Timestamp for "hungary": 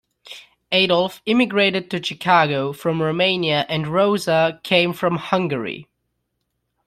5.17-5.87